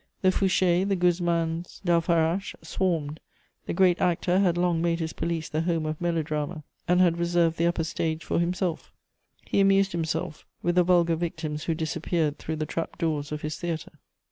The 0.23 0.29
Fouchés, 0.29 0.89
the 0.89 0.95
Guzmans 0.95 1.79
d'Alfarache 1.85 2.55
swarmed. 2.63 3.19
The 3.67 3.73
great 3.73 4.01
actor 4.01 4.39
had 4.39 4.57
long 4.57 4.81
made 4.81 4.99
his 4.99 5.13
police 5.13 5.47
the 5.47 5.61
home 5.61 5.85
of 5.85 6.01
melodrama 6.01 6.63
and 6.87 6.99
had 6.99 7.19
reserved 7.19 7.57
the 7.59 7.67
upper 7.67 7.83
stage 7.83 8.23
for 8.25 8.39
himself; 8.39 8.91
he 9.45 9.59
amused 9.59 9.91
himself 9.91 10.43
with 10.63 10.73
the 10.73 10.83
vulgar 10.83 11.15
victims 11.15 11.65
who 11.65 11.75
disappeared 11.75 12.39
through 12.39 12.55
the 12.55 12.65
trap 12.65 12.97
doors 12.97 13.31
of 13.31 13.43
his 13.43 13.57
theatre. 13.57 13.99